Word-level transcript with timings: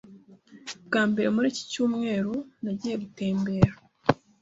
Bwa 0.85 1.01
mbere 1.09 1.27
muri 1.35 1.47
iki 1.51 1.63
cyumweru, 1.71 2.33
nagiye 2.63 2.95
gutembera. 3.03 3.71